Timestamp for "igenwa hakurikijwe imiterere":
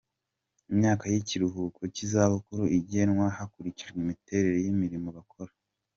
2.79-4.57